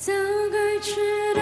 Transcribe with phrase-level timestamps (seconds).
[0.00, 0.14] 早
[0.50, 0.94] 该知
[1.34, 1.39] 道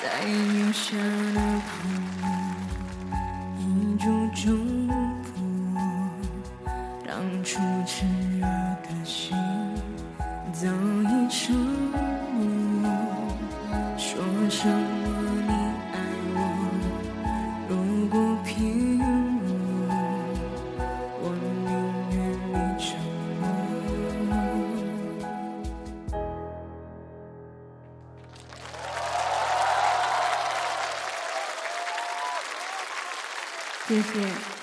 [0.00, 0.96] 在留下
[1.34, 1.72] 的痛，
[3.58, 3.62] 依
[3.98, 4.92] 旧冲破
[7.04, 7.10] 当
[7.42, 8.06] 初炽
[8.38, 8.46] 热
[8.84, 9.36] 的心，
[10.52, 11.07] 早已。
[33.88, 34.57] 谢谢。